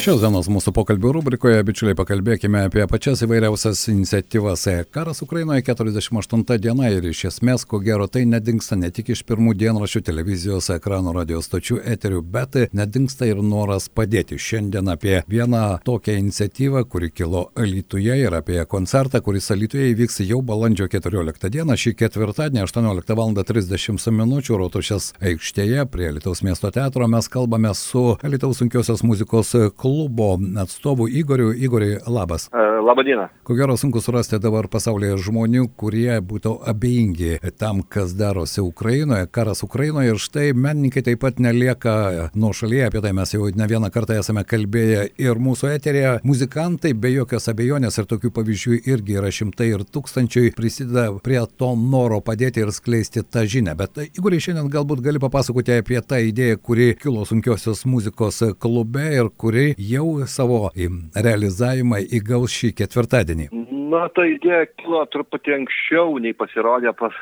Šios 0.00 0.22
dienos 0.22 0.46
mūsų 0.48 0.72
pokalbių 0.72 1.10
rubrikoje, 1.12 1.58
bičiuliai, 1.68 1.92
pakalbėkime 1.98 2.62
apie 2.64 2.86
pačias 2.88 3.20
įvairiausias 3.26 3.82
iniciatyvas. 3.92 4.62
Karas 4.96 5.18
Ukrainoje 5.20 5.60
48 5.66 6.44
diena 6.56 6.88
ir 6.88 7.04
iš 7.04 7.26
esmės, 7.28 7.66
ko 7.68 7.82
gero, 7.84 8.06
tai 8.08 8.22
nedingsta 8.24 8.78
ne 8.80 8.88
tik 8.96 9.10
iš 9.12 9.20
pirmų 9.28 9.52
dienraščių, 9.60 10.00
televizijos, 10.06 10.70
ekranų, 10.72 11.12
radio 11.18 11.42
stočių, 11.44 11.82
eterių, 11.92 12.22
bet 12.24 12.56
nedingsta 12.72 13.28
ir 13.28 13.42
noras 13.44 13.90
padėti. 13.92 14.38
Šiandien 14.40 14.88
apie 14.88 15.18
vieną 15.28 15.82
tokią 15.84 16.16
iniciatyvą, 16.22 16.86
kuri 16.88 17.12
kilo 17.12 17.50
Alytuje 17.52 18.16
ir 18.22 18.38
apie 18.40 18.64
koncertą, 18.64 19.20
kuris 19.20 19.50
Alytuje 19.52 19.92
įvyks 19.92 20.22
jau 20.24 20.40
balandžio 20.40 20.88
14 20.88 21.52
dieną, 21.52 21.76
šį 21.76 21.94
ketvirtadienį 22.00 22.64
18 22.64 23.18
val. 23.20 23.36
30 23.36 24.16
min. 24.16 24.34
Rotušės 24.40 25.12
aikštėje 25.20 25.84
prie 25.92 26.08
Lietuvos 26.16 26.40
miesto 26.46 26.72
teatro 26.72 27.04
mes 27.04 27.28
kalbame 27.28 27.76
su 27.76 28.16
Lietuvos 28.24 28.64
sunkiosios 28.64 29.04
muzikos 29.04 29.52
klubu 29.76 29.89
klubo 29.90 30.38
atstovu 30.62 31.08
Igoriu. 31.08 31.52
Igoriui, 31.52 31.98
labas. 32.06 32.50
Labą 32.80 33.02
dieną. 33.04 33.28
Ko 33.44 33.54
gero 33.54 33.76
sunku 33.76 34.00
surasti 34.00 34.38
dabar 34.40 34.68
pasaulyje 34.68 35.16
žmonių, 35.20 35.66
kurie 35.76 36.16
būtų 36.24 36.52
abejingi 36.70 37.38
tam, 37.58 37.82
kas 37.82 38.14
darosi 38.16 38.62
Ukrainoje, 38.64 39.26
karas 39.32 39.62
Ukrainoje 39.66 40.14
ir 40.14 40.20
štai 40.22 40.52
menininkai 40.54 41.02
taip 41.04 41.20
pat 41.20 41.40
nelieka 41.42 42.30
nuo 42.34 42.52
šalyje, 42.56 42.86
apie 42.88 43.02
tai 43.04 43.12
mes 43.16 43.34
jau 43.34 43.50
ne 43.52 43.66
vieną 43.68 43.90
kartą 43.92 44.16
esame 44.20 44.44
kalbėję 44.48 45.02
ir 45.20 45.40
mūsų 45.42 45.72
eterėje. 45.74 46.12
Muzikantai 46.24 46.94
be 46.94 47.12
jokios 47.12 47.50
abejonės 47.52 48.00
ir 48.00 48.08
tokių 48.10 48.32
pavyzdžių 48.38 48.80
irgi 48.92 49.18
yra 49.20 49.32
šimtai 49.34 49.68
ir 49.74 49.84
tūkstančiai 49.84 50.54
prisideda 50.56 51.08
prie 51.24 51.42
to 51.60 51.72
noro 51.76 52.20
padėti 52.24 52.64
ir 52.64 52.72
skleisti 52.72 53.24
tą 53.26 53.44
žinią. 53.44 53.76
Bet 53.76 54.00
Igoriai 54.08 54.46
šiandien 54.46 54.72
galbūt 54.72 55.04
gali 55.04 55.20
papasakoti 55.22 55.76
apie 55.80 56.00
tą 56.00 56.22
idėją, 56.30 56.60
kuri 56.64 56.90
kilo 57.00 57.26
sunkiosios 57.28 57.84
muzikos 57.84 58.42
klube 58.58 59.06
ir 59.18 59.28
kuri 59.36 59.74
jau 59.76 60.24
savo 60.30 60.70
realizavimą 60.76 62.00
įgaus 62.20 62.54
šį 62.56 62.69
ketvirtadienį. 62.76 63.50
Na, 63.90 64.04
ta 64.14 64.22
idėja 64.28 64.68
kilo 64.78 65.00
truputį 65.10 65.54
anksčiau, 65.56 66.18
nei 66.22 66.34
pasirodė 66.36 66.92
pas, 66.98 67.14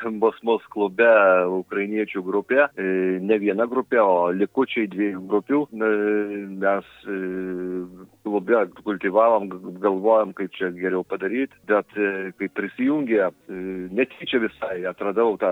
mus 0.45 0.65
klube 0.73 1.09
ukrainiečių 1.55 2.21
grupė. 2.25 2.67
E, 2.77 2.89
ne 3.25 3.39
viena 3.41 3.65
grupė, 3.69 3.99
o 4.03 4.29
likučiai 4.35 4.89
dviejų 4.91 5.23
grupių. 5.31 5.61
E, 5.65 5.89
mes 6.61 6.91
e, 7.09 7.17
klube 8.27 8.61
kultivavom, 8.85 9.49
galvojom, 9.81 10.35
kaip 10.37 10.53
čia 10.57 10.69
geriau 10.75 11.01
padaryti, 11.07 11.57
bet 11.69 11.89
kai 12.37 12.49
prisijungė, 12.53 13.31
netyčia 13.95 14.41
visai 14.43 14.83
atradau 14.89 15.33
tą, 15.41 15.49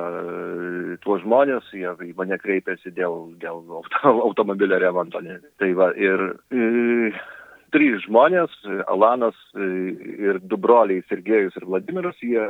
tuos 1.01 1.23
žmonės, 1.23 1.71
jie 1.73 1.89
į 2.09 2.13
mane 2.19 2.37
kreipėsi 2.41 2.93
dėl, 2.93 3.31
dėl 3.41 3.63
automobilio 4.05 4.77
remonto. 4.83 5.23
Tai 5.57 5.71
va, 5.79 5.89
ir 5.97 6.29
trys 7.75 8.03
žmonės, 8.05 8.53
Alanas 8.87 9.37
ir 9.55 10.41
du 10.43 10.59
broliai, 10.59 11.05
Sergejus 11.09 11.57
ir 11.59 11.67
Vladimiras, 11.67 12.19
jie 12.21 12.43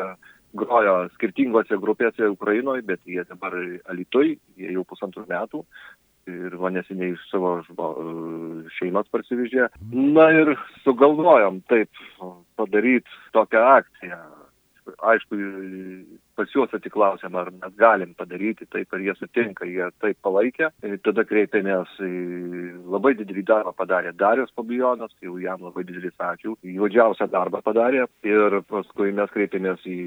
grojo 0.58 0.98
skirtingose 1.16 1.78
grupėse 1.82 2.32
Ukrainoje, 2.32 2.86
bet 2.88 3.02
jie 3.06 3.24
dabar 3.28 3.56
Alitoj, 3.92 4.36
jie 4.58 4.74
jau 4.74 4.86
pusantrų 4.88 5.28
metų 5.30 5.64
ir 6.28 6.58
va 6.60 6.72
neseniai 6.76 7.14
iš 7.14 7.22
savo 7.32 7.54
šeimas 8.78 9.08
parsivežė. 9.14 9.70
Na 9.96 10.28
ir 10.36 10.58
sugalvojom 10.84 11.62
taip 11.72 12.04
padaryti 12.60 13.22
tokią 13.36 13.64
akciją 13.78 14.20
aišku, 15.04 15.38
pas 16.38 16.54
juos 16.54 16.74
atsiklausėm, 16.78 17.36
ar 17.40 17.52
mes 17.56 17.76
galim 17.80 18.14
padaryti 18.18 18.68
taip, 18.70 18.94
ar 18.94 19.04
jie 19.04 19.16
sutinka, 19.18 19.66
jie 19.66 19.90
taip 20.04 20.20
palaikė. 20.26 20.70
Ir 20.86 20.98
tada 21.06 21.26
kreipėmės, 21.28 21.98
labai 22.94 23.16
didelį 23.18 23.46
darbą 23.50 23.74
padarė 23.78 24.14
Darius 24.18 24.54
Pabijonas, 24.58 25.16
jau 25.24 25.38
jam 25.42 25.66
labai 25.66 25.86
didelis 25.88 26.16
ačiū, 26.30 26.56
juodžiausią 26.78 27.30
darbą 27.34 27.64
padarė. 27.66 28.06
Ir 28.28 28.62
paskui 28.70 29.14
mes 29.18 29.34
kreipėmės 29.34 29.86
į, 29.90 30.00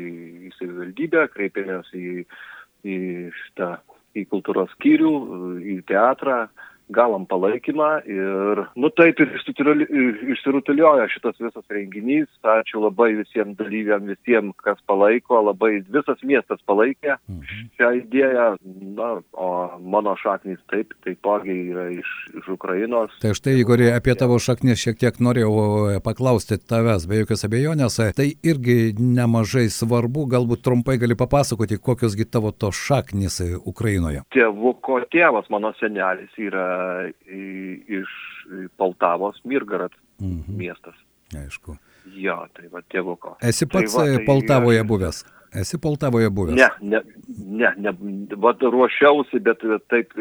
į 0.49 0.55
savivaldybę, 0.59 1.27
kreipėmės 1.35 1.91
į, 1.99 2.25
į 2.87 2.99
šitą 3.43 3.75
į 4.19 4.27
kultūros 4.31 4.71
skyrių, 4.77 5.13
į 5.63 5.77
teatrą, 5.91 6.45
gavom 6.95 7.27
palaikymą 7.31 7.91
ir, 8.11 8.63
nu 8.77 8.91
taip 8.99 9.21
ir 9.23 9.35
išsirutuliojo 10.35 11.07
šitas 11.13 11.39
visas 11.41 11.65
renginys. 11.73 12.29
Ačiū 12.43 12.83
labai 12.83 13.13
visiems 13.19 13.57
dalyviam, 13.59 14.09
visiems, 14.11 14.57
kas 14.65 14.81
palaiko, 14.91 15.41
labai 15.51 15.81
visas 15.89 16.21
miestas 16.27 16.63
palaikė 16.69 17.17
mhm. 17.17 17.69
šią 17.79 17.93
idėją. 18.03 18.47
Na, 18.97 19.09
o 19.33 19.49
mano 19.81 20.15
šaknys 20.19 20.61
taip, 20.71 20.93
taipogi 21.05 21.55
yra 21.73 21.87
iš, 21.95 22.11
iš 22.41 22.49
Ukrainos. 22.55 23.13
Tai 23.23 23.33
štai, 23.37 23.57
Igorė, 23.61 23.91
apie 23.95 24.15
tavo 24.19 24.39
šaknis 24.43 24.81
šiek 24.83 24.99
tiek 25.01 25.21
norėjau 25.23 26.01
paklausti 26.05 26.59
tavęs, 26.59 27.07
be 27.11 27.21
jokios 27.23 27.47
abejonės. 27.47 27.99
Tai 28.17 28.27
irgi 28.53 28.79
nemažai 28.99 29.67
svarbu, 29.73 30.27
galbūt 30.35 30.65
trumpai 30.67 30.97
gali 31.03 31.19
papasakoti, 31.19 31.81
kokiosgi 31.83 32.27
tavo 32.27 32.53
to 32.53 32.73
šaknys 32.75 33.41
Ukrainoje. 33.61 34.25
Tėvuko 34.35 35.01
tėvas, 35.13 35.51
mano 35.53 35.75
senelis, 35.81 36.33
yra 36.41 37.09
iš 37.27 38.17
Poltavos, 38.81 39.39
Mirgarad 39.45 39.95
mhm. 40.19 40.57
miestas. 40.59 40.97
Aišku. 41.37 41.77
Jo, 42.17 42.41
tai 42.57 42.71
va 42.73 42.81
tėvuko. 42.91 43.37
Esi 43.45 43.67
tai 43.67 43.75
pats 43.77 43.95
tai 43.95 44.07
va, 44.09 44.17
tai 44.17 44.25
Poltavoje 44.27 44.87
buvęs? 44.89 45.23
Esi 45.55 45.79
Poltavoje 45.79 46.31
buvęs? 46.31 46.57
Ne, 46.57 46.69
ne, 46.81 47.01
ne, 47.47 47.73
ne 47.77 47.93
va, 48.37 48.55
ruošiausi, 48.63 49.41
bet 49.43 49.65
taip 49.91 50.15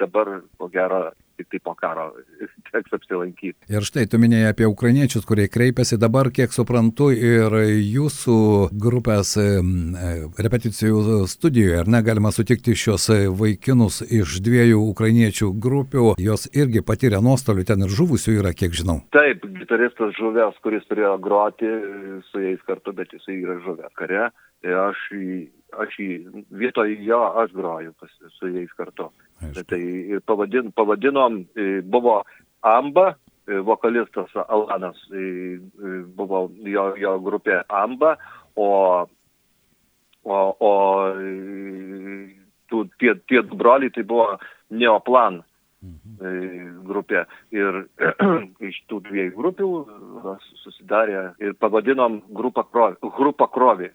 dabar, 0.00 0.40
ko 0.58 0.68
gero, 0.72 1.08
tik 1.38 1.50
tai 1.52 1.60
po 1.64 1.74
karo 1.78 2.10
teks 2.72 2.94
apsilankyti. 2.98 3.56
Ir 3.72 3.86
štai 3.86 4.06
tu 4.10 4.20
minėjai 4.20 4.52
apie 4.52 4.68
ukrainiečius, 4.68 5.26
kurie 5.28 5.48
kreipiasi 5.52 5.98
dabar, 6.00 6.32
kiek 6.34 6.54
suprantu, 6.54 7.10
ir 7.14 7.54
jūsų 7.78 8.38
grupės 8.78 9.34
repeticijų 10.38 11.24
studijoje, 11.30 11.82
ar 11.82 11.90
ne, 11.90 12.02
galima 12.06 12.32
sutikti 12.34 12.76
šios 12.78 13.08
vaikinus 13.38 14.00
iš 14.04 14.38
dviejų 14.44 14.82
ukrainiečių 14.92 15.52
grupių, 15.66 16.08
jos 16.22 16.48
irgi 16.52 16.84
patyrė 16.86 17.22
nuostolių, 17.24 17.66
ten 17.68 17.86
ir 17.86 17.94
žuvusių 17.94 18.38
yra, 18.40 18.54
kiek 18.56 18.76
žinau. 18.76 19.00
Taip, 19.14 19.46
gitaristas 19.60 20.16
žuvęs, 20.18 20.58
kuris 20.64 20.84
turėjo 20.90 21.16
groti 21.22 21.70
su 22.30 22.42
jais 22.42 22.60
kartu, 22.68 22.94
bet 22.96 23.12
jisai 23.14 23.40
yra 23.42 23.58
žuvęs 23.64 23.94
kare. 23.98 24.28
Tai 24.64 24.72
aš 24.88 25.00
aš 25.76 25.98
jį, 26.00 26.44
vietoj 26.50 26.92
jo 27.04 27.20
aš 27.42 27.52
groju 27.56 27.92
pas, 28.00 28.12
su 28.38 28.50
jais 28.52 28.72
kartu. 28.76 29.10
Aišku. 29.42 29.64
Tai 29.70 29.80
ir 30.14 30.22
pavadin, 30.26 30.72
pavadinom, 30.76 31.42
e, 31.56 31.80
buvo 31.82 32.22
Amba, 32.66 33.12
e, 33.46 33.60
vokalistas 33.64 34.32
Alanas, 34.48 34.98
e, 35.12 35.58
buvo 36.16 36.48
jo, 36.64 36.88
jo 36.98 37.18
grupė 37.24 37.62
Amba, 37.68 38.16
o, 38.56 38.70
o, 40.24 40.40
o 40.58 40.72
tų, 42.68 42.88
tie, 42.98 43.14
tie 43.28 43.44
du 43.44 43.60
broliai 43.60 43.92
tai 43.94 44.02
buvo 44.08 44.34
Neoplan 44.74 45.42
mhm. 45.84 46.82
grupė. 46.88 47.22
Ir 47.54 47.84
iš 48.68 48.82
tų 48.90 49.00
dviejų 49.06 49.36
grupių 49.36 49.70
susidarė 50.64 51.30
ir 51.44 51.54
pavadinom 51.60 52.22
grupą 52.34 52.66
Krovi. 52.72 52.98
Grupą 53.20 53.48
krovi 53.54 53.92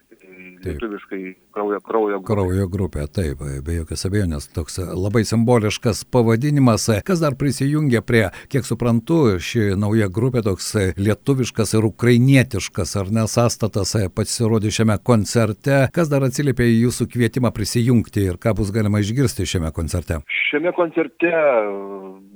lietuviškai 0.65 1.21
kraujo, 1.53 1.79
kraujo 1.83 2.19
grupė. 2.19 2.29
Kraujo 2.33 2.67
grupė, 2.71 3.05
taip, 3.11 3.43
be 3.65 3.77
jokios 3.77 4.05
abejonės, 4.09 4.47
toks 4.55 4.79
labai 4.79 5.23
simboliškas 5.27 6.03
pavadinimas. 6.13 6.89
Kas 7.05 7.21
dar 7.23 7.37
prisijungia 7.39 8.03
prie, 8.05 8.25
kiek 8.53 8.67
suprantu, 8.67 9.37
ši 9.43 9.73
nauja 9.79 10.09
grupė 10.13 10.43
toks 10.45 10.71
lietuviškas 10.99 11.75
ir 11.77 11.87
ukrainietiškas, 11.89 12.95
ar 13.01 13.11
ne, 13.13 13.27
sąstatas 13.29 13.95
pasirodė 14.15 14.73
šiame 14.73 14.97
koncerte. 15.03 15.83
Kas 15.95 16.11
dar 16.11 16.25
atsiliepia 16.27 16.67
į 16.69 16.79
jūsų 16.87 17.09
kvietimą 17.13 17.53
prisijungti 17.55 18.27
ir 18.29 18.39
ką 18.41 18.55
bus 18.57 18.73
galima 18.75 19.03
išgirsti 19.03 19.47
šiame 19.55 19.73
koncerte? 19.75 20.21
Šiame 20.49 20.73
koncerte 20.77 21.31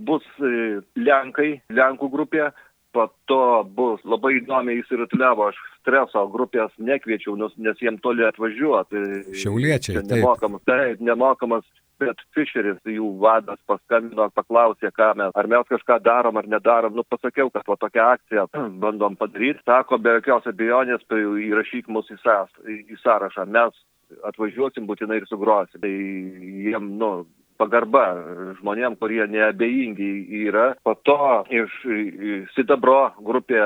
bus 0.07 0.25
Lenkai, 0.97 1.57
Lenkų 1.73 2.09
grupė, 2.13 2.50
po 2.97 3.07
to 3.29 3.41
bus 3.77 4.01
labai 4.07 4.39
įdomiai 4.39 4.81
įsirutuliavo, 4.81 5.51
aš 5.51 5.57
streso 5.81 6.23
grupės 6.33 6.73
nekviečiau, 6.81 7.38
nes, 7.38 7.81
jiem 7.81 7.99
toli 8.01 8.25
atvažiuoti. 8.25 9.03
Šiauliečiai. 9.38 10.01
Nemokamas, 10.09 10.63
taip, 10.65 11.03
nemokamas, 11.05 11.65
bet 12.01 12.21
Fischeris, 12.35 12.79
jų 12.85 13.11
vadas, 13.21 13.59
paskambino, 13.69 14.29
paklausė, 14.35 14.91
ką 14.95 15.11
mes, 15.21 15.33
ar 15.38 15.49
mes 15.51 15.69
kažką 15.69 15.99
darom 16.05 16.39
ar 16.41 16.49
nedarom. 16.49 16.97
Nu, 16.97 17.05
pasakiau, 17.07 17.51
kad 17.53 17.65
po 17.67 17.77
tokią 17.79 18.09
akciją 18.17 18.47
bandom 18.83 19.17
padaryti. 19.19 19.63
Sako, 19.65 20.01
be 20.01 20.17
jokios 20.17 20.49
abejonės, 20.49 21.05
tai 21.11 21.21
įrašyk 21.49 21.91
mus 21.94 22.09
į, 22.13 22.19
sąs, 22.23 22.53
į 22.65 22.99
sąrašą. 23.03 23.47
Mes 23.53 23.77
atvažiuosim 24.27 24.88
būtinai 24.89 25.21
ir 25.21 25.29
sugrosim. 25.29 25.81
Tai 25.83 25.91
jiem, 25.91 26.94
nu, 27.01 27.11
pagarba 27.57 28.04
žmonėm, 28.59 28.95
kurie 29.01 29.24
neabejingi 29.30 30.09
yra. 30.48 30.69
Po 30.86 30.95
to 31.07 31.44
iš 31.54 31.74
Sidabro 32.56 33.12
grupė, 33.25 33.59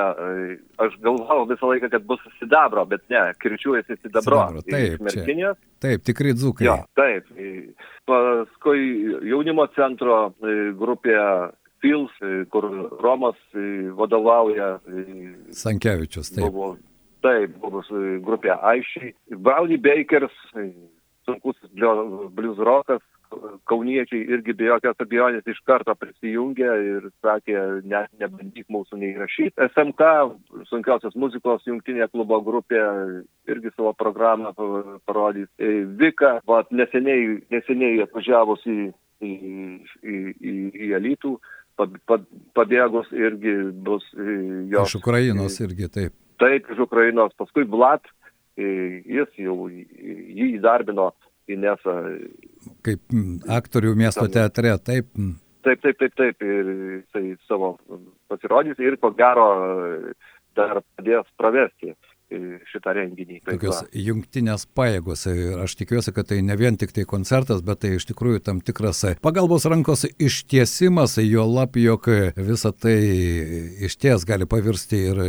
aš 0.82 0.98
galvojau 1.04 1.46
visą 1.52 1.70
laiką, 1.72 1.92
kad 1.92 2.06
bus 2.08 2.22
Sidabro, 2.40 2.84
bet 2.90 3.04
ne, 3.12 3.24
kirčiuojasi 3.42 3.98
Sidabro. 4.00 4.42
Sidabro 4.42 4.64
taip, 4.66 5.02
merkinės. 5.06 5.58
Taip, 5.82 6.04
tikrai 6.08 6.36
dzūkai. 6.38 6.66
Jo, 6.68 6.78
taip. 6.98 7.28
Paskui 8.08 8.86
jaunimo 9.30 9.68
centro 9.76 10.22
grupė 10.78 11.18
Pils, 11.82 12.14
kur 12.54 12.68
Romas 13.02 13.38
vadovauja. 13.98 14.76
Sankevičius, 15.50 16.30
taip. 16.30 16.46
Buvo, 16.46 16.76
taip, 17.26 17.56
buvo 17.62 17.82
grupė 18.22 18.54
Aišiai. 18.54 19.10
Brownie 19.34 19.80
Bakers, 19.82 20.36
sunkus 21.26 21.58
blues 21.74 22.62
rokas, 22.62 23.02
kauniečiai 23.68 24.24
irgi 24.36 24.54
be 24.56 24.68
jokios 24.68 25.00
abejonės 25.02 25.46
iš 25.48 25.60
karto 25.66 25.94
prisijungė 25.98 26.70
ir 26.88 27.08
sakė, 27.24 27.58
ne, 27.88 28.04
nebandyk 28.20 28.66
mūsų 28.72 28.98
neįrašyti. 29.00 29.54
SMK, 29.72 30.10
sunkiausios 30.70 31.16
muzikos 31.18 31.64
jungtinė 31.68 32.08
klubo 32.12 32.40
grupė, 32.44 32.82
irgi 33.50 33.72
savo 33.76 33.94
programą 33.98 34.52
parodys. 35.08 35.50
E, 35.58 35.82
Vika, 35.98 36.38
va, 36.48 36.62
neseniai, 36.70 37.40
neseniai 37.52 38.02
atvažiavus 38.06 38.64
į, 38.66 38.78
į, 39.22 39.32
į, 40.02 40.16
į, 40.52 40.56
į 40.88 40.94
Alytų, 40.98 41.36
pabėgus 42.56 43.12
irgi 43.16 43.56
bus 43.84 44.04
e, 44.16 44.38
jo. 44.72 44.84
Iš 44.84 44.98
Ukrainos 45.00 45.58
irgi 45.64 45.88
taip. 45.92 46.16
Taip, 46.42 46.70
iš 46.72 46.82
Ukrainos. 46.86 47.34
Paskui 47.38 47.64
Blat, 47.68 48.06
e, 48.58 49.02
jis 49.06 49.30
jau 49.40 49.68
jį 49.70 50.56
įdarbino 50.58 51.12
Inesą. 51.50 51.96
Kaip 52.82 53.16
aktorių 53.60 53.94
miesto 53.98 54.26
teatre, 54.32 54.74
taip. 54.82 55.10
Taip, 55.62 55.82
taip, 55.82 55.98
taip, 56.00 56.14
taip. 56.18 56.42
Ir 56.42 56.72
jisai 56.98 57.36
savo 57.48 57.76
pasirodys 58.30 58.80
ir 58.82 58.98
ko 59.02 59.12
gero 59.18 59.50
dar 60.56 60.82
padės 60.96 61.28
pravesti 61.38 61.94
šitą 62.70 62.94
renginį. 62.96 63.40
Tokios 63.46 63.82
jungtinės 63.92 64.64
pajėgos. 64.76 65.26
Aš 65.64 65.74
tikiuosi, 65.80 66.14
kad 66.16 66.30
tai 66.30 66.40
ne 66.44 66.56
vien 66.56 66.78
tik 66.80 66.94
tai 66.96 67.04
koncertas, 67.08 67.62
bet 67.64 67.82
tai 67.84 67.94
iš 67.98 68.06
tikrųjų 68.08 68.42
tam 68.46 68.62
tikras 68.64 69.02
pagalbos 69.24 69.66
rankos 69.68 70.06
ištiesimas, 70.16 71.18
jo 71.22 71.46
lap, 71.48 71.76
jog 71.80 72.08
visa 72.36 72.72
tai 72.72 72.96
išties 73.88 74.26
gali 74.28 74.48
pavirsti 74.48 75.02
ir 75.10 75.24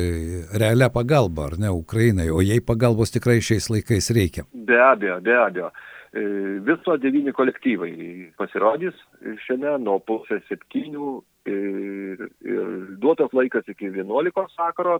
realią 0.63 0.91
pagalbą, 0.94 1.50
ar 1.51 1.57
ne, 1.59 1.73
Ukrainai, 1.73 2.29
o 2.31 2.44
jai 2.44 2.61
pagalbos 2.63 3.13
tikrai 3.15 3.41
šiais 3.44 3.69
laikais 3.73 4.11
reikia. 4.15 4.47
Be 4.53 4.79
abejo, 4.79 5.19
be 5.23 5.35
abejo. 5.39 5.73
E, 6.13 6.21
viso 6.62 6.94
devyni 7.01 7.31
kolektyvai 7.33 7.94
pasirodys 8.38 8.98
šiame 9.48 9.71
nuo 9.81 9.95
pusės 10.06 10.44
septynių 10.45 11.07
ir, 11.50 12.27
ir 12.45 12.68
duotas 13.01 13.33
laikas 13.33 13.65
iki 13.74 13.89
vienuolikos 13.95 14.54
sakaro, 14.54 15.00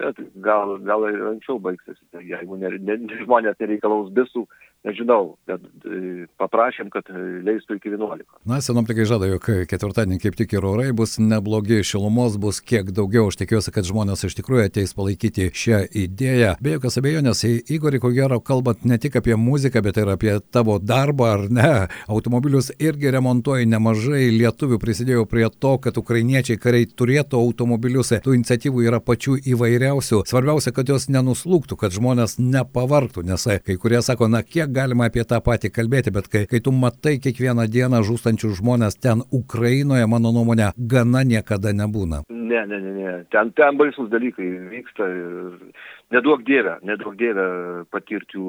bet 0.00 0.22
gal, 0.46 0.78
gal 0.88 1.04
ir 1.10 1.20
anksčiau 1.34 1.60
baigsis, 1.60 2.00
jeigu 2.16 2.56
ne, 2.62 2.72
ne, 2.80 2.96
žmonės 3.20 3.60
nereikalaus 3.60 4.08
bisų, 4.16 4.46
nežinau, 4.84 5.34
bet 5.48 5.62
e, 5.88 6.26
paprašėm, 6.40 6.90
kad 6.92 7.08
leistų 7.46 7.78
iki 7.78 7.92
11. 7.94 8.24
Na, 8.48 8.60
sinoptikai 8.64 9.06
žada, 9.08 9.28
jog 9.30 9.46
ketvirtadienį 9.70 10.20
kaip 10.22 10.36
tik 10.38 10.54
ir 10.56 10.66
orai 10.68 10.90
bus 10.96 11.16
neblogi, 11.22 11.80
šilumos 11.86 12.36
bus 12.40 12.60
kiek 12.64 12.90
daugiau, 12.94 13.30
aš 13.30 13.40
tikiuosi, 13.40 13.72
kad 13.74 13.88
žmonės 13.88 14.26
iš 14.28 14.36
tikrųjų 14.38 14.68
ateis 14.68 14.94
palaikyti 14.96 15.48
šią 15.56 15.80
idėją. 16.04 16.54
Be 16.64 16.76
jokios 16.76 17.00
abejonės, 17.00 17.44
Igori, 17.72 18.00
ko 18.02 18.12
gero, 18.14 18.40
kalbant 18.44 18.84
ne 18.88 18.98
tik 19.00 19.16
apie 19.20 19.38
muziką, 19.40 19.82
bet 19.84 20.00
ir 20.00 20.12
apie 20.12 20.36
tavo 20.54 20.76
darbą, 20.82 21.30
ar 21.38 21.46
ne, 21.48 21.72
automobilius 22.12 22.70
irgi 22.76 23.12
remontuoji 23.14 23.70
nemažai, 23.70 24.28
lietuvių 24.36 24.80
prisidėjo 24.82 25.24
prie 25.30 25.46
to, 25.48 25.76
kad 25.84 25.96
ukrainiečiai 26.00 26.60
kariai 26.60 26.90
turėtų 26.90 27.40
automobilius, 27.40 28.12
tų 28.24 28.36
iniciatyvų 28.40 28.84
yra 28.90 29.00
pačių 29.04 29.38
įvairiausių. 29.54 30.22
Svarbiausia, 30.28 30.74
kad 30.76 30.92
jos 30.92 31.08
nenuslūktų, 31.12 31.78
kad 31.80 31.94
žmonės 31.96 32.36
nepavarktų, 32.42 33.24
nes 33.28 33.48
kai 33.64 33.78
kurie 33.80 34.02
sako, 34.04 34.28
na 34.32 34.42
kiek 34.44 34.73
galima 34.74 35.08
apie 35.08 35.24
tą 35.28 35.40
patį 35.44 35.70
kalbėti, 35.74 36.12
bet 36.14 36.28
kai, 36.32 36.44
kai 36.50 36.60
tu 36.64 36.72
matai 36.74 37.16
kiekvieną 37.22 37.66
dieną 37.70 38.02
žūstančių 38.08 38.52
žmonės 38.60 38.98
ten 39.00 39.22
Ukrainoje, 39.34 40.06
mano 40.10 40.32
nuomonė, 40.34 40.72
gana 40.76 41.24
niekada 41.24 41.72
nebūna. 41.76 42.24
Ne, 42.30 42.64
ne, 42.70 42.80
ne, 42.80 42.94
ne. 42.98 43.14
Ten, 43.34 43.52
ten 43.58 43.78
baisus 43.80 44.10
dalykai 44.12 44.48
vyksta 44.72 45.08
ir 45.08 45.58
nedaug 46.14 46.44
dievę, 46.46 46.78
nedaug 46.86 47.16
dievę 47.18 47.46
patirti 47.94 48.40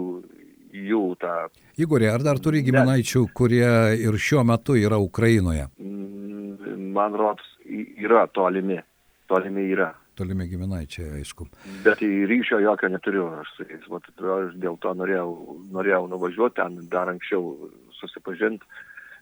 jų 0.75 1.03
tą. 1.21 1.35
Igorė, 1.79 2.11
ar 2.13 2.25
dar 2.25 2.41
turi 2.43 2.63
giminaičių, 2.65 3.27
kurie 3.35 3.67
ir 4.01 4.17
šiuo 4.19 4.43
metu 4.47 4.75
yra 4.79 4.99
Ukrainoje? 5.01 5.69
Mm, 5.79 6.89
man 6.95 7.15
rodos, 7.15 7.47
yra 7.65 8.25
tolimi. 8.33 8.81
Tolimi 9.25 9.63
yra 9.73 9.93
tolimi 10.17 10.47
giminaičiai, 10.51 11.19
aišku. 11.19 11.47
Bet 11.85 12.01
ryšio 12.01 12.59
jokio 12.63 12.89
neturiu, 12.93 13.27
aš 13.41 13.53
vat, 13.91 14.09
aš 14.39 14.55
dėl 14.61 14.79
to 14.81 14.93
norėjau, 14.97 15.29
norėjau 15.75 16.03
nuvažiuoti 16.11 16.59
ten 16.61 16.79
dar 16.91 17.11
anksčiau 17.11 17.71
susipažinti. 17.99 18.65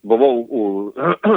Buvau 0.04 0.42
u, 0.44 0.63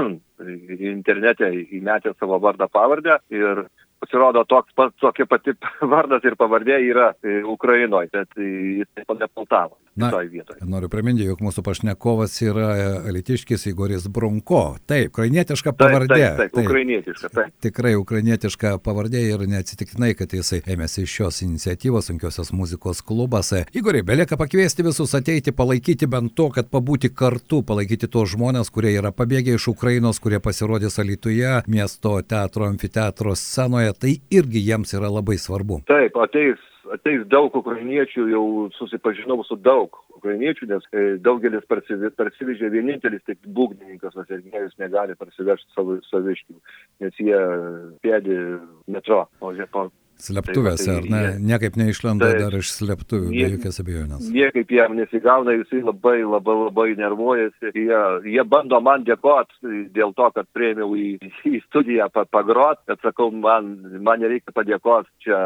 internete 0.93 1.53
įmetę 1.79 2.17
savo 2.19 2.41
vardą 2.43 2.67
pavardę 2.73 3.21
ir 3.31 3.67
pasirodo 4.01 4.45
toks 4.49 4.75
pats, 4.77 4.97
tokia 5.01 5.27
pati 5.31 5.57
vardas 5.95 6.25
ir 6.25 6.37
pavardė 6.39 6.79
yra 6.91 7.13
e, 7.23 7.43
Ukrainoje, 7.45 8.13
bet 8.13 8.39
jis 8.39 8.89
taip 8.95 9.11
pat 9.11 9.27
nepaltavo. 9.27 9.77
Na, 9.97 10.11
noriu 10.69 10.91
priminti, 10.93 11.25
jog 11.25 11.41
mūsų 11.41 11.63
pašnekovas 11.65 12.35
yra 12.45 12.67
Alitiškis 13.09 13.63
Igoris 13.71 14.05
Brunko. 14.13 14.77
Taip, 14.85 15.09
ukrainietiška 15.15 15.73
pavardė. 15.73 16.19
Taip, 16.21 16.37
taip, 16.37 16.53
taip, 16.53 16.67
ukrainietiška, 16.69 17.31
taip. 17.33 17.55
Tikrai 17.65 17.95
ukrainietiška 17.97 18.75
pavardė 18.85 19.23
ir 19.31 19.45
neatsitiktinai, 19.49 20.11
kad 20.19 20.35
jisai 20.37 20.61
ėmėsi 20.69 21.07
šios 21.09 21.41
iniciatyvos 21.47 22.11
sunkiosios 22.11 22.53
muzikos 22.53 23.01
klubas. 23.01 23.55
Igoriai, 23.73 24.05
belieka 24.05 24.37
pakviesti 24.37 24.85
visus 24.85 25.17
ateiti, 25.17 25.57
palaikyti 25.57 26.11
bent 26.13 26.37
to, 26.37 26.51
kad 26.53 26.69
pabūti 26.69 27.09
kartu, 27.17 27.63
palaikyti 27.65 28.13
tos 28.13 28.35
žmonės, 28.35 28.69
kurie 28.75 28.93
yra 28.99 29.15
pabėgę 29.17 29.57
iš 29.57 29.71
Ukrainos, 29.73 30.21
kurie 30.21 30.43
pasirodys 30.45 31.01
Alituje, 31.01 31.63
miesto 31.73 32.19
teatro, 32.21 32.69
amfiteatro 32.69 33.33
scenoje. 33.33 33.86
Tai 33.95 34.15
irgi 34.35 34.65
jiems 34.67 34.97
yra 34.99 35.13
labai 35.13 35.39
svarbu. 35.39 35.83
Taip, 35.91 36.17
ateis 36.23 36.63
ateis 36.95 37.25
daug 37.31 37.55
ukrainiečių, 37.57 38.27
jau 38.31 38.45
susipažinau 38.77 39.43
su 39.47 39.57
daug 39.59 39.97
ukrainiečių, 40.17 40.69
nes 40.71 40.87
e, 40.93 41.05
daugelis 41.23 41.67
parsivežė 41.69 42.71
vienintelis 42.73 43.25
tik 43.27 43.41
būgnininkas, 43.57 44.17
o 44.17 44.25
Sergejus 44.29 44.77
negali 44.83 45.17
parsivežti 45.19 45.69
savo 45.75 45.99
saviškių, 46.11 46.59
nes 47.05 47.21
jie 47.21 47.41
pėdi 48.05 48.39
metro, 48.93 49.25
o 49.41 49.53
jie 49.57 49.67
Sleptuvėse, 50.17 50.87
tai, 50.87 50.95
ar 50.97 51.07
ne? 51.13 51.19
Jie, 51.21 51.33
Niekaip 51.51 51.75
neišlenda 51.77 52.31
tai, 52.31 52.39
dar 52.41 52.55
iš 52.57 52.71
sleptuvių, 52.79 53.29
be 53.35 53.49
jokios 53.53 53.81
abejonės. 53.83 54.29
Niekaip 54.33 54.73
jam 54.73 54.95
nesigauna, 54.97 55.53
jisai 55.59 55.83
labai, 55.85 56.17
labai, 56.25 56.55
labai 56.63 56.87
nervuojasi. 56.97 57.73
Jie, 57.77 58.01
jie 58.33 58.47
bando 58.49 58.81
man 58.81 59.05
dėkoti 59.05 59.75
dėl 59.93 60.15
to, 60.17 60.31
kad 60.39 60.49
prieimiau 60.57 60.97
į, 60.97 61.19
į 61.53 61.61
studiją 61.67 62.09
pagrot, 62.33 62.81
bet 62.89 63.05
sakau, 63.05 63.29
man, 63.29 63.75
man 64.01 64.25
nereikia 64.25 64.57
padėkoti, 64.57 65.13
čia 65.27 65.39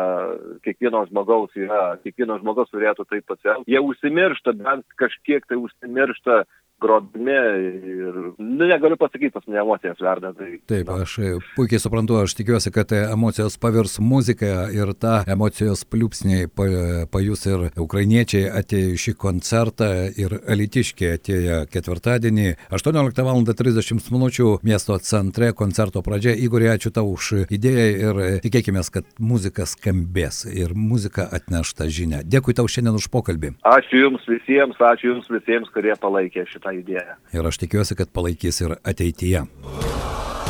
kiekvieno 0.63 1.03
žmogaus 1.11 1.51
yra, 1.59 1.99
kiekvieno 2.05 2.39
žmogaus 2.39 2.71
turėtų 2.71 3.09
taip 3.11 3.27
pasielgti. 3.27 3.75
Jie 3.75 3.83
užsimiršta, 3.83 4.55
bent 4.63 4.87
kažkiek 5.03 5.51
tai 5.51 5.59
užsimiršta 5.59 6.45
grodami 6.81 7.37
ir 7.95 8.19
nu, 8.39 8.67
negaliu 8.67 8.99
pasakyti, 9.01 9.33
pas 9.35 9.47
mane 9.47 9.61
emocijos 9.63 10.01
verda. 10.05 10.33
Tai, 10.37 10.51
Taip, 10.71 10.89
na. 10.89 11.03
aš 11.05 11.17
puikiai 11.57 11.83
suprantu, 11.83 12.19
aš 12.23 12.35
tikiuosi, 12.39 12.73
kad 12.75 12.93
emocijos 12.99 13.59
pavirs 13.61 13.99
muziką 14.03 14.71
ir 14.77 14.95
tą 15.01 15.21
emocijos 15.31 15.85
pliūpsnį 15.91 16.49
pajus 17.13 17.47
ir 17.51 17.67
ukrainiečiai 17.81 18.51
atėjo 18.61 18.99
šį 19.05 19.17
koncertą 19.21 19.91
ir 20.21 20.37
alitiškiai 20.51 21.17
atėjo 21.19 21.63
ketvirtadienį 21.73 22.49
18 22.71 23.27
val. 23.27 23.41
30 23.61 24.11
min. 24.13 24.59
miesto 24.63 24.99
centre 24.99 25.53
koncerto 25.57 26.03
pradžia. 26.05 26.33
Igorė, 26.37 26.71
ačiū 26.75 26.93
tau 26.95 27.11
už 27.13 27.47
idėją 27.53 27.87
ir 27.91 28.21
tikėkime, 28.45 28.83
kad 28.93 29.07
muzika 29.19 29.67
skambės 29.69 30.45
ir 30.49 30.75
muzika 30.75 31.27
atneš 31.29 31.75
tą 31.77 31.89
žinią. 31.91 32.23
Dėkui 32.25 32.55
tau 32.57 32.69
šiandien 32.71 32.99
už 33.01 33.11
pokalbį. 33.13 33.55
Ačiū 33.67 34.05
Jums 34.05 34.25
visiems, 34.29 34.79
ačiū 34.81 35.15
Jums 35.15 35.31
visiems, 35.33 35.71
kurie 35.75 35.95
palaikė 36.01 36.47
šitą 36.49 36.70
tą 36.71 36.79
idėją. 36.79 37.19
Ir 37.35 37.51
aš 37.51 37.61
tikiuosi, 37.65 37.99
kad 37.99 38.13
palaikys 38.15 38.63
ir 38.65 38.77
ateityje. 38.85 39.47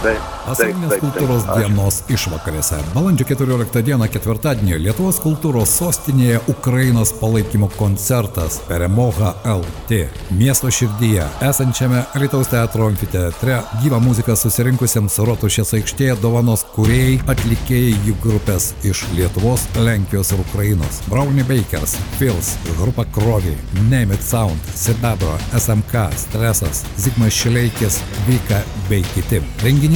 Pasaulinės 0.01 0.95
kultūros 1.03 1.43
dienos 1.53 1.99
išvakarėse. 2.09 2.79
Balandžio 2.95 3.27
14 3.29 3.83
dieną 3.85 4.07
ketvirtadienį 4.09 4.79
Lietuvos 4.87 5.19
kultūros 5.21 5.75
sostinėje 5.77 6.39
Ukrainos 6.49 7.13
palaikymo 7.21 7.69
koncertas 7.77 8.57
Peremoha 8.65 9.35
LT. 9.45 9.99
Miesto 10.39 10.71
širdyje, 10.73 11.27
esančiame 11.45 12.01
Lietuvos 12.17 12.49
teatro 12.49 12.89
amfiteatre, 12.89 13.59
gyvą 13.83 14.01
muziką 14.01 14.39
susirinkusiems 14.41 15.19
Rotušės 15.29 15.75
aikštėje 15.79 16.17
dovanos 16.25 16.65
kuriejai, 16.73 17.21
atlikėjai 17.35 17.93
jų 18.09 18.17
grupės 18.25 18.71
iš 18.89 19.05
Lietuvos, 19.19 19.69
Lenkijos 19.77 20.33
ir 20.33 20.41
Ukrainos. 20.47 21.03
Brownie 21.13 21.45
Bakers, 21.45 21.99
Fils, 22.17 22.55
grupa 22.81 23.05
Krovi, 23.13 23.53
Name 23.91 24.17
It 24.17 24.25
Sound, 24.25 24.73
Sidabro, 24.73 25.37
SMK, 25.61 26.09
Stresas, 26.25 26.87
Zigmas 26.97 27.37
Šileikis, 27.37 28.01
Vika 28.25 28.65
bei 28.89 29.05
kiti. 29.13 29.45
Renginys 29.61 29.90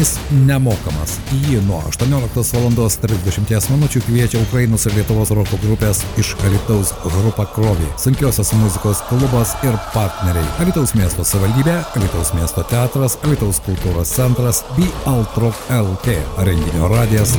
nemokamas. 0.46 1.18
Į 1.34 1.40
jį 1.48 1.62
nuo 1.68 1.80
18 1.90 2.54
val. 2.58 2.70
30 2.74 3.70
min. 3.70 3.88
kviečia 3.88 4.40
Ukrainos 4.42 4.86
ir 4.86 4.96
Lietuvos 4.98 5.30
roko 5.36 5.58
grupės 5.62 6.02
iš 6.20 6.34
Alitaus 6.46 6.92
grupa 7.04 7.46
Krovi, 7.54 7.88
sunkiosios 8.00 8.52
muzikos 8.58 9.02
klubas 9.08 9.54
ir 9.62 9.76
partneriai. 9.94 10.46
Alitaus 10.64 10.94
miesto 10.98 11.24
savivaldybė, 11.24 11.80
Alitaus 11.96 12.34
miesto 12.34 12.66
teatras, 12.70 13.18
Alitaus 13.24 13.62
kultūros 13.66 14.14
centras 14.16 14.64
bei 14.78 14.90
Altrok 15.10 15.68
LT 15.70 16.18
renginio 16.48 16.90
radijas. 16.92 17.36